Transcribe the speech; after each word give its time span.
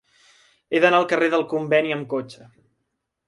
He 0.71 0.79
d'anar 0.85 1.01
al 1.01 1.05
carrer 1.11 1.27
del 1.35 1.45
Conveni 1.53 1.95
amb 1.97 2.09
cotxe. 2.17 2.49